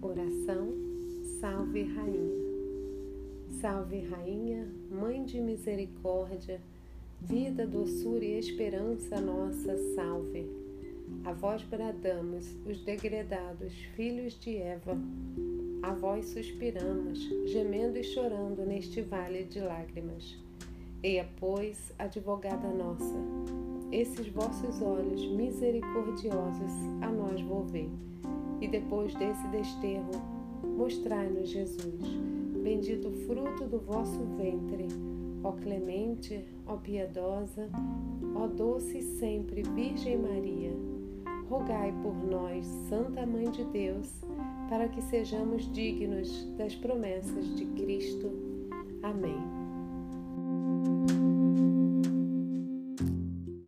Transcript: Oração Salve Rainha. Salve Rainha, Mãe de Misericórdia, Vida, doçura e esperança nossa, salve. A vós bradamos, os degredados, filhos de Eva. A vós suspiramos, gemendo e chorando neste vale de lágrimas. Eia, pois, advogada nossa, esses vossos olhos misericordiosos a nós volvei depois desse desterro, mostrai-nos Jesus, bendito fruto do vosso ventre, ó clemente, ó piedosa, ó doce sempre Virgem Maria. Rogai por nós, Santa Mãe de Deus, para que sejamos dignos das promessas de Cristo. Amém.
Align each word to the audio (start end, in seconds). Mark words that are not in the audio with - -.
Oração 0.00 0.72
Salve 1.40 1.82
Rainha. 1.82 2.44
Salve 3.60 4.00
Rainha, 4.00 4.66
Mãe 4.90 5.24
de 5.24 5.40
Misericórdia, 5.40 6.60
Vida, 7.20 7.66
doçura 7.66 8.24
e 8.24 8.38
esperança 8.38 9.20
nossa, 9.20 9.76
salve. 9.94 10.50
A 11.24 11.32
vós 11.32 11.62
bradamos, 11.62 12.46
os 12.66 12.80
degredados, 12.80 13.72
filhos 13.94 14.38
de 14.38 14.56
Eva. 14.56 14.98
A 15.82 15.92
vós 15.92 16.26
suspiramos, 16.26 17.18
gemendo 17.46 17.98
e 17.98 18.04
chorando 18.04 18.64
neste 18.66 19.02
vale 19.02 19.44
de 19.44 19.60
lágrimas. 19.60 20.36
Eia, 21.02 21.28
pois, 21.38 21.92
advogada 21.98 22.68
nossa, 22.68 23.14
esses 23.92 24.28
vossos 24.28 24.80
olhos 24.80 25.26
misericordiosos 25.26 26.72
a 27.02 27.10
nós 27.10 27.40
volvei 27.42 28.13
depois 28.74 29.14
desse 29.14 29.46
desterro, 29.48 30.10
mostrai-nos 30.76 31.48
Jesus, 31.48 32.02
bendito 32.60 33.08
fruto 33.24 33.66
do 33.66 33.78
vosso 33.78 34.18
ventre, 34.36 34.88
ó 35.44 35.52
clemente, 35.52 36.44
ó 36.66 36.76
piedosa, 36.76 37.70
ó 38.34 38.48
doce 38.48 39.00
sempre 39.00 39.62
Virgem 39.62 40.18
Maria. 40.18 40.72
Rogai 41.48 41.94
por 42.02 42.16
nós, 42.16 42.66
Santa 42.88 43.24
Mãe 43.24 43.48
de 43.48 43.62
Deus, 43.66 44.10
para 44.68 44.88
que 44.88 45.00
sejamos 45.02 45.72
dignos 45.72 46.44
das 46.56 46.74
promessas 46.74 47.54
de 47.54 47.66
Cristo. 47.66 48.28
Amém. 49.04 49.53